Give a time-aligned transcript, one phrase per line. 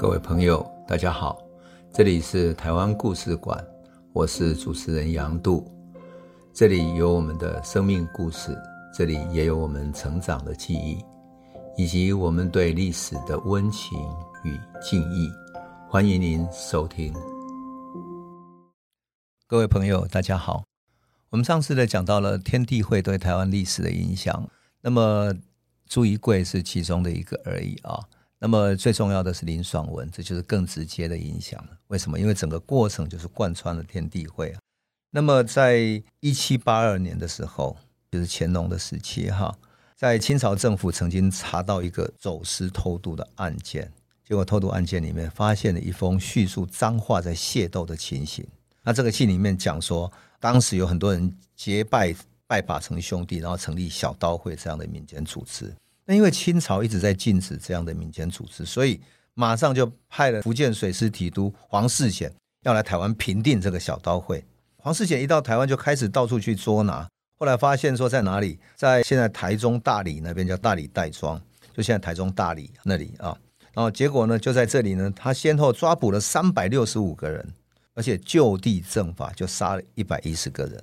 [0.00, 1.38] 各位朋友，大家好，
[1.92, 3.62] 这里是台湾故事馆，
[4.14, 5.70] 我是主持人杨度，
[6.54, 8.56] 这里有我们的生命故事，
[8.94, 11.04] 这里也有我们成长的记忆，
[11.76, 13.98] 以及我们对历史的温情
[14.42, 15.30] 与敬意。
[15.86, 17.12] 欢迎您收听。
[19.46, 20.64] 各位朋友，大家好。
[21.28, 24.48] 我们上次呢讲到了天地会对台湾历史的影响，
[24.80, 25.34] 那么
[25.86, 28.00] 朱一贵是其中的一个而已啊。
[28.42, 31.78] 那么最重要的是林爽文，这就是更直接的影响了。
[31.88, 32.18] 为什么？
[32.18, 34.60] 因为整个过程就是贯穿了天地会啊。
[35.10, 37.76] 那么在一七八二年的时候，
[38.10, 39.54] 就是乾隆的时期哈，
[39.94, 43.92] 在清朝政府曾经查到一个走私偷渡的案件。
[44.24, 48.46] 结果偷渡案件里面发现了一封叙述彰化在械斗的情形。
[48.82, 52.14] 那这个信里面讲说，当时有很多人结拜
[52.46, 55.74] 拜把成兄弟，然后成立小刀会这样的民间组织。
[56.04, 59.00] 那因为清朝一直在禁止这样的民间组织，所以
[59.34, 64.44] 马上就派了福建水师提督黄世显要来台湾平定这个小刀会。
[64.76, 67.06] 黄世显一到台湾就开始到处去捉拿，
[67.38, 71.40] 后来发现说在哪里，在现在台中大理那边叫大理代庄，
[71.72, 73.36] 就现在台中大理那里啊。
[73.72, 77.46] 然后结果呢，就在这里呢，他先后抓捕了三百六十五个人，
[77.94, 80.82] 而且就地正法，就杀了一百一十个人。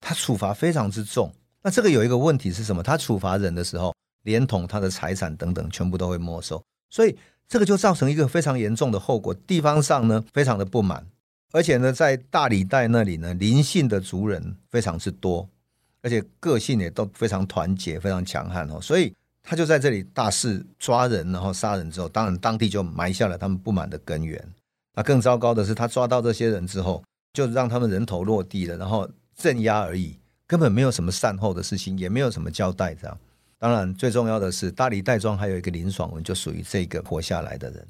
[0.00, 1.32] 他处罚非常之重。
[1.62, 2.82] 那这个有一个问题是什么？
[2.82, 3.92] 他处罚人的时候，
[4.28, 6.62] 连同他的财产等等，全部都会没收。
[6.90, 7.16] 所以
[7.48, 9.32] 这个就造成一个非常严重的后果。
[9.32, 11.06] 地方上呢，非常的不满，
[11.52, 15.48] 而且呢，在大里代那里呢，林姓的族人非常之多，
[16.02, 18.78] 而且个性也都非常团结，非常强悍哦。
[18.80, 19.12] 所以。
[19.50, 24.38] 他就在这里大肆抓人，然后杀人之后，当然当地就埋下了他们不满的根源。
[24.94, 32.94] 那更糟糕的是，他抓到这些人之后，就让他们人头落地了，然后镇压而已，根本没有什么善后的事情，也没有什么交代。
[32.94, 33.18] 这样，
[33.58, 37.86] 当然最重要的是，大理代庄还有一个林爽文，就属于这个活下来的人。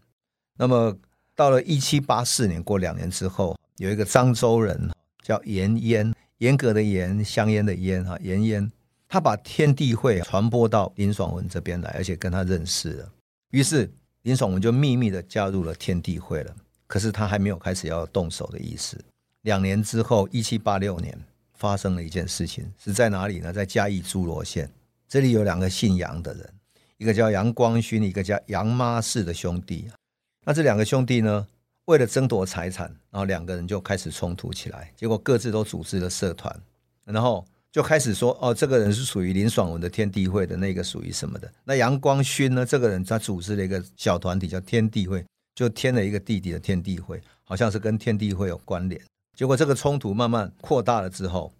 [0.56, 0.96] 那么
[1.34, 4.90] 到了一七八四年，过两年之后，有一个漳州人
[5.22, 8.72] 叫严淹，严格的严，香烟的烟，哈，严淹。
[9.08, 13.12] 他把天地会传播到林爽文这边来，而且跟他认识了。
[13.50, 13.90] 于是
[14.22, 16.54] 林爽文就秘密的加入了天地会了。
[16.86, 18.98] 可是他还没有开始要动手的意思。
[19.42, 21.18] 两年之后，一七八六年
[21.52, 23.52] 发生了一件事情，是在哪里呢？
[23.52, 24.70] 在嘉义诸罗县，
[25.08, 26.54] 这里有两个姓杨的人，
[26.98, 29.88] 一个叫杨光勋，一个叫杨妈氏的兄弟。
[30.44, 31.46] 那这两个兄弟呢，
[31.86, 36.54] 为了争夺财产，然后两个人就开始冲突起来，结果各自都组织了社团，
[37.04, 37.44] 然后。
[37.70, 41.52] 就开始说哦，这个人是属于林爽文的天地会的那个属于什么的？
[41.64, 42.64] 那杨光勋呢？
[42.64, 45.22] 这个人他组织了一个小团体叫天地会，
[45.54, 49.00] 就添了一个弟弟的天地会，好像是跟天地会有关联。
[49.36, 51.52] 结果这个冲突慢慢扩大了之后，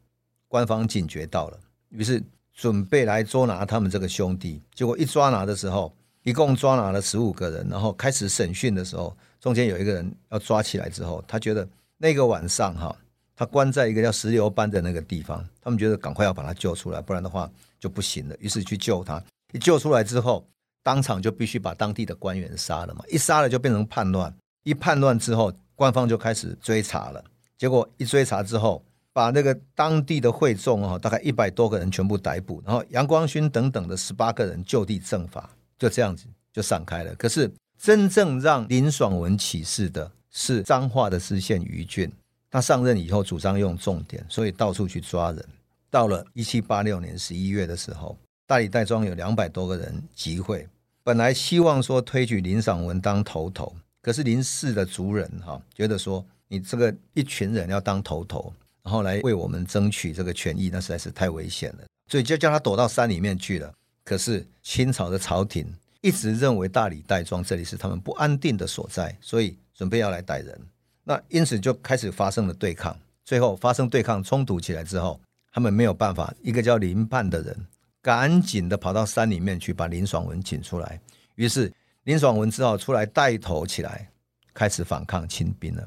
[0.48, 1.60] 官方警觉到了，
[1.91, 2.20] 于是
[2.58, 4.60] 准备来捉拿他们这个兄弟。
[4.74, 11.66] 结果一抓拿的时候，一共抓拿了十五个人，然后开始审讯的时候，中间有一个人要抓起来之后，他觉得
[11.98, 12.94] 那个晚上哈。
[13.36, 17.48] 他关在一个叫石榴班的那个地方，他们觉得赶快要把他救出来，不然的话
[17.78, 18.34] 就不行了。
[18.41, 20.44] 于是去救他，一救出来之后，
[20.82, 23.04] 当场就必须把当地的官员杀了嘛。
[23.08, 27.22] 一杀了就变成叛乱，一叛乱之后，官方就开始追查了。
[27.56, 28.84] 结果一追查之后，
[29.18, 37.12] 把那个当地的会众啊，大概一百多个人全部逮捕，然后杨光勋等等的十八个人就地正法，就这样子就散开了。
[37.16, 42.08] 可是真正让林爽文起事的是彰化的知县于俊。
[42.48, 45.44] 他上任以后，主张用重点，所以到处去抓人。
[45.90, 50.64] 到了一七八六年十一月的时候，大里代庄有两百多个人集会，
[51.02, 63.72] 本来希望说推举林爽文当头头，可是林氏的族人哈觉得说，你这个一群人要当头头，然后来为我们争取这个权益，那实在是太危险了，所以就叫他躲到山里面去了。
[64.04, 65.66] 可是清朝的朝廷
[66.00, 70.58] 一直认为大理代庄这里是他们不安定的所在，所以准备要来逮人。
[71.04, 75.20] 那因此就开始发生了对抗，最后发生对抗冲突起来之后，
[75.52, 77.56] 他们没有办法，一个叫林盼的人
[78.00, 81.00] 赶紧的跑到山里面去把林爽文请出来，
[81.34, 81.72] 于是
[82.04, 84.08] 林爽文只好出来带头起来，
[84.54, 85.86] 开始反抗清兵了。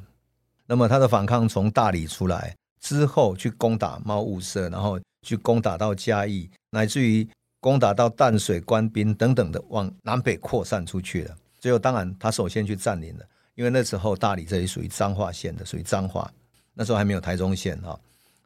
[0.68, 7.28] 那么他的反抗从大理出来之后，去攻打猫雾社，然后去攻打到嘉义，乃至于
[7.60, 11.36] 攻打到淡水、官兵等等的，往南北扩散出去了。
[11.60, 13.26] 最后当然他首先去占领了。
[13.56, 16.32] 因为那时候大理这里属于彰化县的，属于彰化，
[16.74, 18.00] 那时候还没有台中县哈，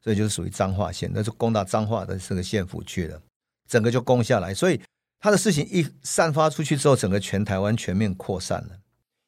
[0.04, 3.22] 所以就是属于彰化县，那就攻打彰化的这个县府去了，
[3.70, 4.52] 整个就攻下来。
[4.52, 4.82] 所以
[5.20, 8.72] 他的事情一散发出去之后，整个全台湾全面扩散了。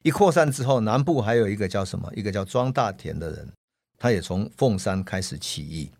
[0.03, 2.11] 一扩散之后，南部还有一个叫什么？
[2.15, 3.47] 一个叫庄大田的人，
[3.97, 5.91] 他也从凤山开始起义。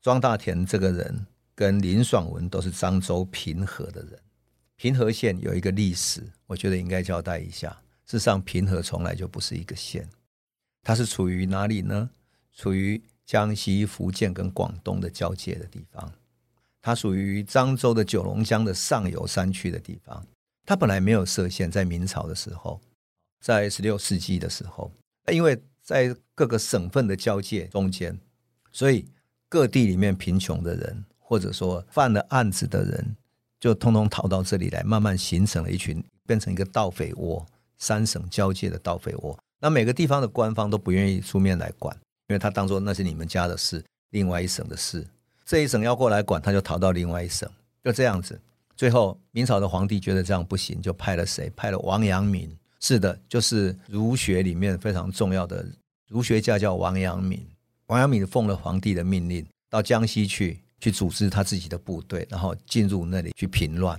[0.00, 4.18] 庄大田这个人跟林爽文都是漳州平和的人。
[4.76, 7.70] 平和县有一个历史，我觉得应该交代一下。
[8.06, 10.06] 事实上，平和从来就不是一个县，
[10.82, 12.10] 它是处于哪里呢？
[12.52, 16.12] 处于江西、福建跟广东的交界的地方，
[16.82, 20.26] 它属于漳州的九龙江的上游山区的地方。
[20.66, 22.80] 它本来没有设县，在明朝的时候，
[23.40, 24.92] 在十六世纪的时候，
[25.32, 28.18] 因为在各个省份的交界中间，
[28.72, 29.04] 所以
[29.50, 33.14] 各地里面贫穷的人，或者说犯了案子的人，
[33.60, 37.46] 就通通逃到这里来，慢慢形成了一群，变成一个盗匪窝，
[37.76, 39.38] 三省交界的盗匪窝。
[39.60, 41.94] 那每个地方的官方都不愿意出面来管，
[42.28, 45.06] 因为他当作那是你们家的事，另外一省的事。
[45.44, 47.46] 这一省要过来管，他就逃到另外一省，
[47.84, 48.40] 就这样子。
[48.74, 51.50] 最后，明朝的皇帝觉得这样不行，就派了谁？
[51.54, 52.56] 派了王阳明。
[52.86, 55.64] 是的，就是儒学里面非常重要的
[56.06, 57.42] 儒学家，叫王阳明。
[57.86, 63.98] 王阳明奉了皇帝的命令，到江西去，去组织他自己的部队，然后进入那里去平乱。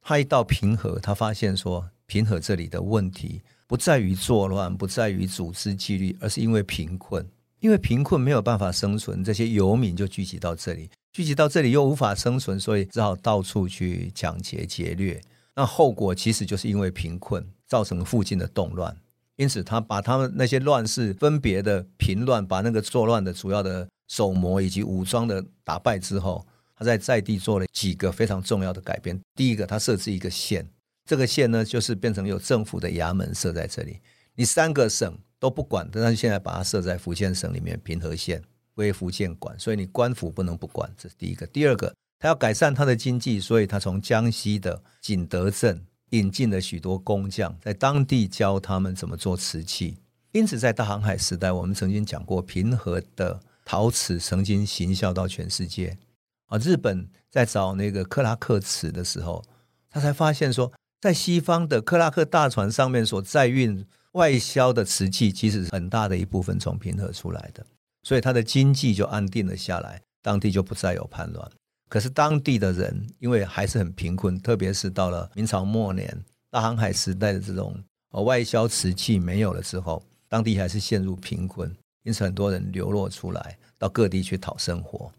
[0.00, 7.28] 他一到平和，他发现说，平和这里的问题不在于作乱，不在于组织纪律，而是因为贫困。
[7.60, 10.88] 因为贫困没有办法生存，这些游民就聚集到这里。
[11.12, 15.20] 聚集到这里又无法生存，所以只好到处去抢劫劫掠。
[15.54, 18.94] 那后果其实就是因为贫困造成附近的动乱。
[19.36, 26.46] 因此，他把他们那些乱世分别的平乱，把那个作乱的主要的首谋以及武装的打败之后，
[26.76, 29.18] 他在在地做了几个非常重要的改变。
[29.34, 30.68] 第一个，他设置一个县，
[31.06, 34.00] 这个县呢就是变成有政府的衙门设在这里，
[34.34, 38.42] 你三个省都不管，但是现在把它设在福建省里面平和县。
[38.74, 41.46] 归福建管，所以你官府不能不管，这是第一个。
[41.46, 49.98] 第二个，他要改善他的经济，所以他从江西的景德镇引进了许多工匠，在当地教他们怎么做瓷器。
[50.32, 55.98] 因此，在大航海时代，我们曾经讲过，平和的陶瓷曾经行销到全世界。
[56.46, 59.44] 啊，日本在找那个克拉克瓷的时候，
[59.90, 67.66] 他才发现说，在西方的克拉克大船上面所载运外销的瓷器，其实很大的一部分从平和出来的。
[68.02, 71.50] 所以他的经济就安定了下来，当地就不再有叛乱。
[71.92, 77.78] 可是当地的人因为还是很贫困，特别是到了明朝末年，大航海时代的这种
[78.12, 81.70] 外销瓷器没有了之后，当地还是陷入贫困，
[82.02, 85.12] 因此很多人流落出来到各地去讨生活。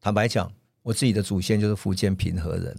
[0.00, 0.50] 坦白讲，
[0.82, 2.74] 我自己的祖先就是福建平和人，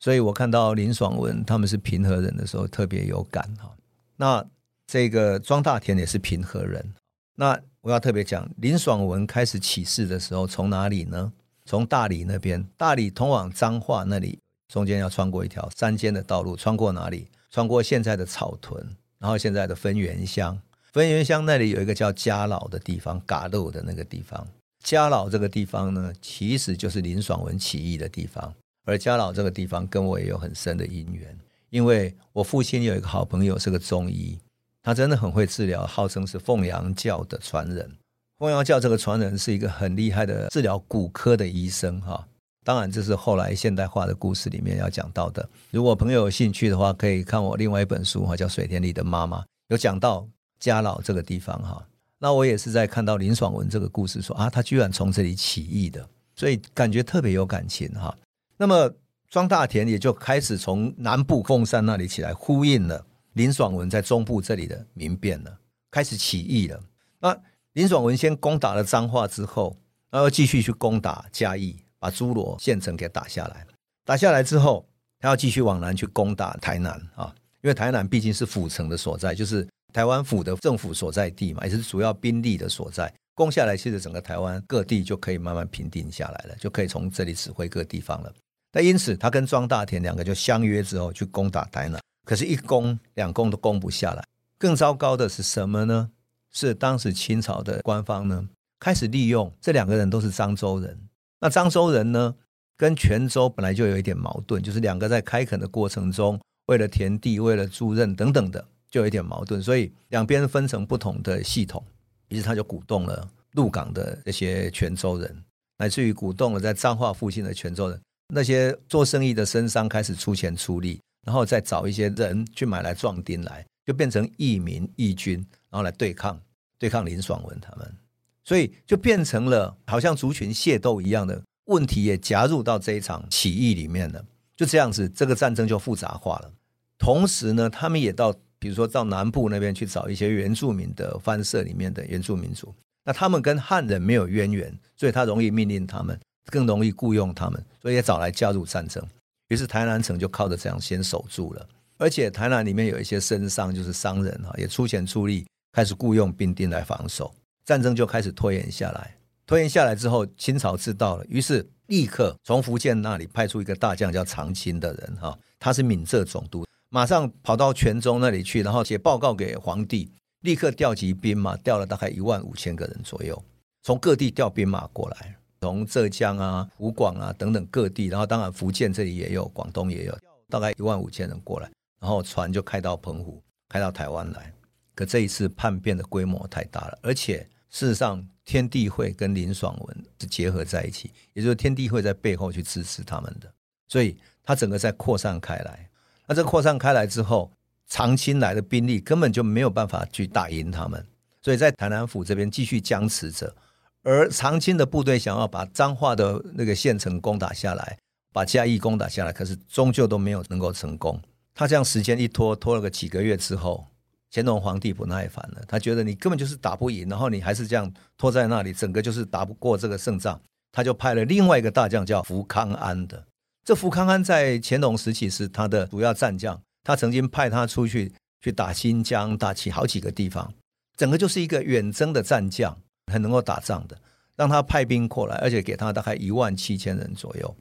[0.00, 3.70] 所以我看到林爽文他们是平和人的时候特别有感哈。
[4.16, 4.42] 那
[4.86, 6.94] 这个庄大田也是平和人，
[7.34, 7.60] 那。
[7.80, 11.32] 我要特别讲，林爽文开始起事的时候，从哪里呢？
[11.68, 14.38] 从大理那边，大理通往彰化那里，
[14.72, 17.26] 中间要穿过一条山间的道路，穿过哪里？
[17.50, 20.58] 穿过现在的草屯，然后现在的汾源乡。
[20.94, 24.48] 汾源乡那里有一个叫家老的地方，嘎肉的那个地方。
[24.82, 28.54] 家老这个地方呢，其实就是林爽文起义的地方。
[28.86, 31.38] 而家老这个地方跟我也有很深的因缘，
[31.68, 34.38] 因为我父亲有一个好朋友是个中医。
[34.82, 37.94] 他真的很会治疗，号称是凤阳教的传人。
[38.38, 42.24] 凤阳教这个传人是一个很厉害的治疗骨科的医生，哈。
[42.62, 45.48] 当然，这是后来现代化的故事里面要讲到的。
[45.72, 50.28] 如果朋友有兴趣的话，可以看我另外一本书，哈，叫《水田里的妈妈》，有讲到
[50.60, 51.84] 家老这个地方，哈。
[52.20, 58.16] 那我也是在看到林爽文这个故事说，说啊，他居然从这里起义的，所以感觉特别有感情，哈。
[58.56, 58.92] 那么
[59.28, 63.04] 庄大田也就开始从南部凤山那里起来，呼应了。
[63.32, 65.58] 林爽文在中部这里的民变了，
[65.90, 66.80] 开始起义了。
[67.20, 67.36] 那
[67.78, 69.76] 林爽文先攻打了彰化之后，
[70.10, 73.64] 然后继续去攻打嘉义，把诸罗县城给打下来。
[74.04, 74.84] 打下来之后，
[75.20, 77.32] 他要继续往南去攻打台南啊，
[77.62, 83.14] 因为台南毕竟是府城的所在，就是台湾府的政府所在地嘛，也是主要兵力的所在。
[83.36, 88.34] 攻下来，其实整个台湾各地就可以慢慢平定下来了，就可以从这里指挥各地方了。
[88.72, 92.00] 那因此，他跟庄大田两个就相约之后去攻打台南。
[92.26, 94.24] 可是，一攻两攻都攻不下来。
[94.58, 96.10] 更糟糕的是什么呢？
[96.52, 100.98] 是当时清朝的官方呢，开始利用这两个人都是漳州人。
[101.40, 102.34] 那漳州人呢，
[102.76, 109.62] 跟泉州本来就有一点矛盾，就是两个在开垦的过程中，为了田地、为了租任等等的，就有一点矛盾。
[109.62, 111.84] 所以两边分成不同的系统，
[112.28, 115.44] 于是他就鼓动了鹿港的这些泉州人，
[115.78, 118.00] 乃至于鼓动了在彰化附近的泉州人，
[118.34, 121.00] 那些做生意的绅商开始出钱出力。
[121.26, 125.38] 然后再找一些人去买来壮丁来，就变成义民义军，
[125.70, 126.38] 然后来对抗
[126.78, 127.96] 对抗林爽文他们，
[128.44, 134.22] 所以就变成了好像族群械斗一样的问题，也加入到这一场起义里面了。
[134.54, 136.52] 就这样子，这个战争就复杂化了。
[136.98, 149.02] 同时呢，他们也到比如说到南部那边去找一些原住民的藩社里面的原住民族，那他们跟汉人没有渊源，所以他容易命令他们，更容易雇佣他们，所以也找来加入战争。
[149.48, 151.66] 于是台南城就靠着这样先守住了。
[151.98, 159.16] 而且台南里面有一些绅商，就是商人哈，也出钱出力，开始雇佣兵丁来防守，战争就开始拖延下来。
[159.46, 170.12] 拖延下来之后，清朝知道了，于是立刻从福建那里派出一个大将叫长青的人哈，他是闽浙总督，马上跑到泉州那里去，然后写报告给皇帝，
[170.42, 173.42] 立刻调集兵马，调了大概一万五千个人左右，
[173.82, 180.16] 从各地调兵马过来，从浙江啊、湖广啊等等各地，然后当然福建这里也有，广东也有，
[180.50, 184.52] 大概一万五千人过来，然后船就开到澎湖，开到台湾来。
[184.94, 188.26] 可这一次叛变的规模太大了，而且事实上。
[188.48, 193.52] 天地会跟林爽文是结合在一起，也就是天地会在背后去支持他们的，
[193.88, 195.90] 所以他整个在扩散开来。
[196.26, 197.52] 那这扩散开来之后，
[197.86, 201.06] 长钦来的兵力根本就没有办法去打赢他们，
[201.42, 203.54] 所以在台南府这边继续僵持着。
[204.02, 207.98] 而长钦的部队想要把彰化的那个县城攻打下来，
[208.32, 211.20] 把嘉义攻打下来，可是终究都没有能够成功。
[211.58, 213.84] 他这样时间一拖，拖了个几个月之后。
[214.30, 223.24] 乾隆皇帝不耐烦了，他觉得你根本就是打不赢，然后你还是这样拖在那里，整个就是打不过这个胜仗，他就派了另外一个大将叫福康安的。
[223.64, 228.12] 这福康安在乾隆时期是他的主要战将，他曾经派他出去
[228.42, 230.52] 去打新疆，打起好几个地方，
[230.96, 232.78] 整个就是一个远征的战将，
[233.10, 233.98] 很能够打仗的。
[234.36, 237.56] 让他派兵过来，而且给他大概一万七千人左右。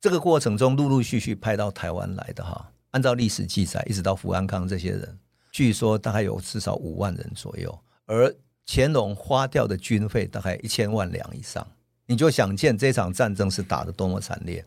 [0.00, 5.18] 这个过程中陆陆续续派到台湾来的哈，按照历史记载，一直到福安康这些人。
[5.50, 8.32] 据说大概有至少五万人左右，而
[8.66, 11.66] 乾隆花掉的军费大概一千万两以上，
[12.06, 14.64] 你就想见这场战争是打得多么惨烈。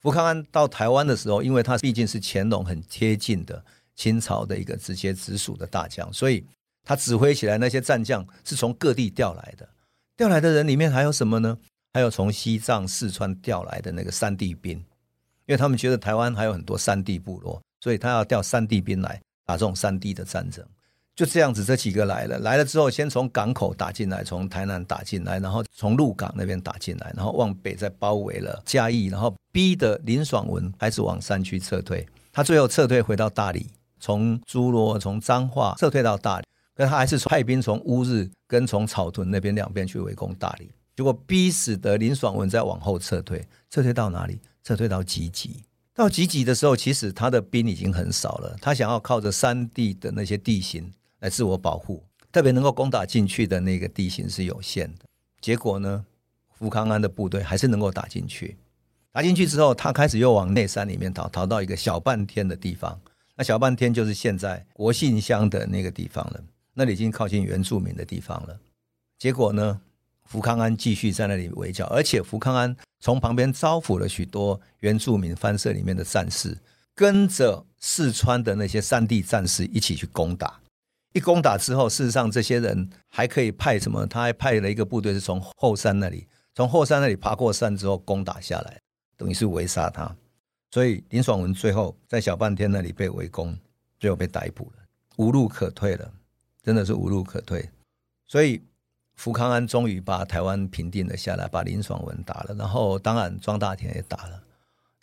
[0.00, 3.62] 福康安到台湾的时候，因为他毕竟是乾隆很贴近的
[3.94, 6.46] 清朝的一个直接直属的大将，所以
[6.84, 9.68] 他指挥起来那些战将是从各地调来的。
[10.16, 11.58] 调来的人里面还有什么呢？
[11.92, 14.82] 还有从西藏、四川调来的那个山地兵，
[15.48, 19.20] 因为他们觉得台湾还有很多山地部落，所以他要调山地兵来。
[19.48, 20.62] 打这种山地的战争，
[21.16, 32.06] 就这样子，这几个来了，来了之后，先从港口打进来，从台南打进来，然后从鹿港那边打进来，然后往北再包围了嘉义，然后逼得林爽文开始往山区撤退。
[32.30, 44.38] 他最后撤退回到大理，从诸罗、从彰化撤退到大理，可他还是派兵从乌日跟从草屯那边两边去围攻大理，结果逼死得林爽文再往后撤退，撤退到哪里？
[44.68, 45.64] 撤退到集集。
[45.94, 48.54] 到集集的时候，其实他的兵已经很少了。
[48.60, 55.06] 他想要靠着山地的那些地形来自我保护，特别能够攻打进去的那个地形是有限的。
[55.40, 56.04] 结果呢，
[56.50, 58.58] 福康安的部队还是能够打进去。
[59.10, 63.00] 打进去之后，他开始又往内山里面逃，逃到一个小半天的地方。
[63.36, 66.44] 那小半天就是现在国姓乡的那个地方了，
[66.74, 68.60] 那里已经靠近原住民的地方了。
[69.18, 69.80] 结果呢，
[70.28, 76.56] 福康安继续在那里围剿，而且福康安从旁边招抚了许多原住民番社里面的战士，
[76.94, 80.60] 跟着四川的那些山地战士一起去攻打。
[81.14, 84.06] 一攻打之后，事实上这些人还可以派什么？
[84.06, 88.78] 他还派了一个部队是从后山那里，从后山那里爬过山之后攻打下来，
[89.16, 90.14] 等于是围杀他。
[90.70, 93.58] 所以林爽文最后在小半天那里被围攻，
[93.98, 94.84] 最后被逮捕了，
[95.16, 96.12] 无路可退了，
[96.62, 97.66] 真的是无路可退。
[98.26, 98.60] 所以。
[99.18, 104.40] 福康安终于把台湾平定了下来，把林爽文打了，然后当然庄大田也打了，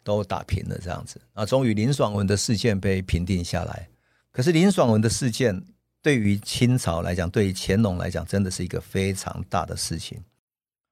[0.05, 1.45] 都打平了这样子啊。
[1.45, 3.89] 终于林爽文的事件被平定下来。
[4.31, 5.61] 可是林爽文的事件
[6.01, 10.23] 对于清朝来讲，对于乾隆来讲，真的是一个非常大的事情。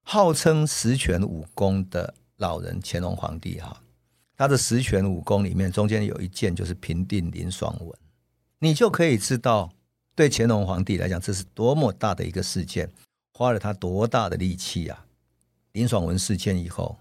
[0.02, 3.82] 号称十全武功的老人乾隆皇帝哈，
[4.36, 7.98] 他的十全武功里面中间有一件就是平定林爽文，
[8.60, 9.72] 你就可以知道
[10.14, 12.92] 对乾隆皇帝来讲，这是多么大的一个事件。
[13.34, 15.06] 花了他多大的力气啊！
[15.72, 16.96] 林爽文事件以后，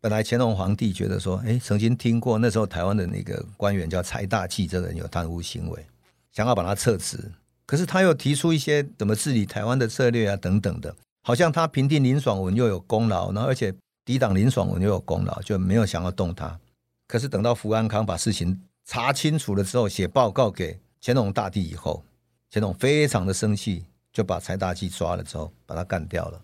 [0.00, 5.86] 本来乾隆皇帝觉得说，哎，曾经听过那时候台湾的那个官员叫柴大纪，这个人有贪污行为，
[6.32, 7.30] 想要把他撤职。
[7.66, 13.74] 可是他又提出一些怎么治理台湾的策略啊，等等的，好像他平定林爽文又有功劳，然后而且
[14.04, 16.58] 抵挡林爽文又有功劳，就没有想要动他。
[17.06, 22.02] 可是等到福安康把事情查清楚了之后，写报告给乾隆大帝以后，
[22.50, 23.84] 乾隆非常的生气。
[24.12, 26.40] 就把柴大纪抓了之后，把他干掉了。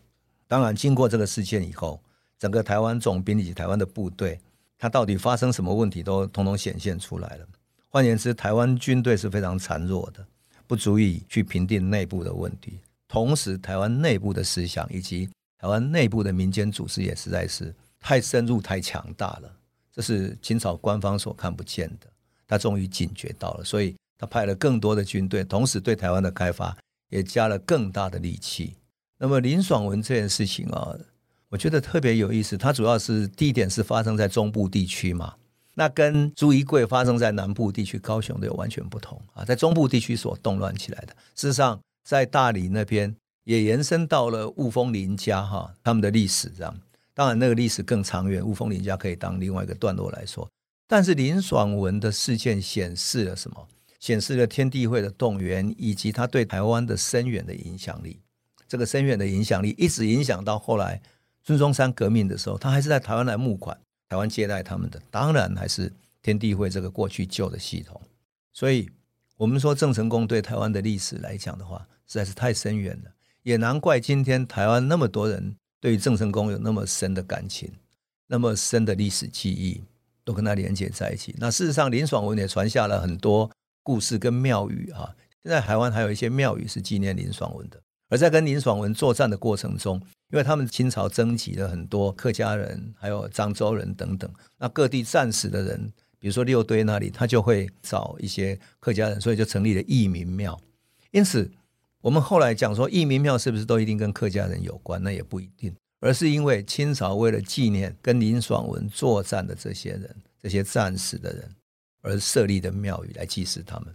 [0.49, 2.01] 当然，经过这个事件以后，
[2.39, 4.41] 整个台湾总兵以及台湾的部队，
[4.79, 7.47] 他到底发生什么问题，都统统显现出来了。
[7.89, 10.25] 换言之，台湾军队是非常孱弱的，
[10.67, 12.79] 不足以去平定内部的问题。
[13.09, 19.51] 同时，台湾内部的思想以及台湾内部的民间组织也实在是太深入、太强大了。
[19.93, 22.07] 这是清朝官方所看不见的。
[22.47, 26.77] 他终于警觉到了，所以他派了更多的军队，同时对台湾的开发。
[27.09, 28.75] 也加了更大的力气。
[29.19, 30.95] 那么林爽文这件事情啊，
[31.49, 32.57] 我觉得特别有意思。
[32.57, 35.35] 它主要是地点是发生在中部地区嘛。
[35.75, 46.75] 那跟朱一贵发生在南部地区高雄的完全不同啊，在中部地区所动乱起来的，事实上在大理那边也延伸到了雾峰林家哈他们的历史这样。
[47.13, 50.49] 当然那个历史更长远，雾峰林家可以当另外一个段落来说。
[50.89, 53.69] 但是林爽文的事件显示了什么？
[53.99, 58.21] 显示了天地会的动员以及他对台湾的深远的影响力。
[58.69, 61.01] 这个深远的影响力一直影响到后来
[61.45, 68.01] 孙中山革命的时候，他还是在台湾来募款，台湾接待他们的，当然还是天地会这个过去旧的系统。
[68.53, 68.91] 所以，
[69.37, 73.11] 我们说郑成功对台湾的历史来讲的话，实在是太深远了。
[73.43, 77.73] 也难怪今天台湾那么多人对于郑成功有那么深的感情，
[78.27, 79.83] 那么深的历史记忆。
[80.27, 81.33] 都跟他连接在一起。
[81.39, 83.49] 那事实上，林爽文也传下了很多
[83.87, 85.15] 故事跟庙宇啊。
[85.45, 87.81] 现在台湾还有一些庙宇是纪念林爽文的。
[88.09, 89.95] 而在跟林爽文作战的过程中，
[90.33, 94.29] 因为他们清朝征集了很多客家人，还有漳州人等等，
[94.59, 100.61] 那各地战死的人，比如说六堆那里，他就会找一些客家人，所以就成立了义民庙。
[101.13, 101.49] 因此，
[102.01, 105.01] 我们后来讲说义民庙是不是都一定跟客家人有关？
[105.01, 105.73] 那也不一定。
[106.01, 111.51] 而是因为清朝为了纪念跟林爽文作战的这些人、这些战死的人，
[112.07, 113.95] 而设立的庙宇来祭祀他们。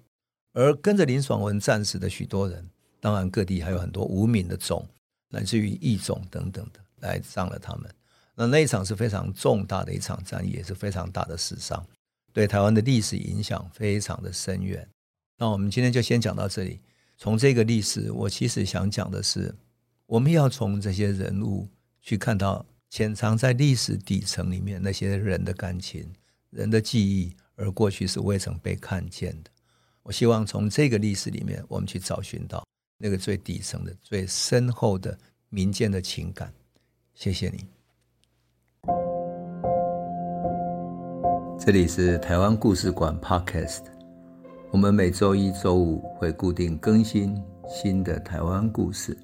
[0.54, 4.88] 而跟着林爽文战死的许多人，当然各地还有很多无名的种，
[5.30, 7.90] 乃至于义种等等的来葬了他们。
[8.36, 11.86] 那那一场是非常重大的一场战役，也是非常大的死伤，
[12.34, 14.88] 对台湾的历史影响非常的深远。
[15.38, 16.80] 那我们今天就先讲到这里。
[17.18, 19.56] 从这个历史，我其实想讲的是，
[20.06, 21.68] 我们要从这些人物。
[22.04, 26.12] 去看到潜藏在历史底层里面那些人的感情、
[26.50, 29.52] 人的记忆，而过去是未曾被看见的。
[30.04, 32.66] 我希望从这个历史里面，我们去找寻到
[32.98, 35.18] 那个最底层的、最深厚的
[35.50, 36.52] 民间的情感。
[37.14, 37.66] 谢谢你。
[41.60, 43.84] 这里是台湾故事馆 Podcast，
[44.72, 49.16] 我们每周一、周五会固定更新新的台湾故事。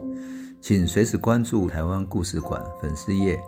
[0.62, 3.40] 请随时关注台湾故事馆粉丝页，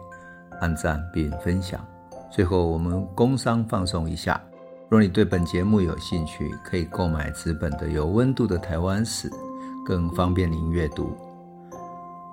[0.60, 1.88] 按赞并分享。
[2.32, 4.44] 最后，我们工商放松一下：
[4.90, 9.30] 若你对本节目有兴趣，可以购买纸本的《有温度的台湾史》，
[9.86, 11.16] 更方便您阅读。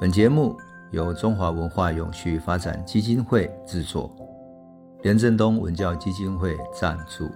[0.01, 0.57] 本节目
[0.91, 4.11] 由中华文化永续发展基金会制作，
[5.03, 7.31] 连震东文教基金会赞助。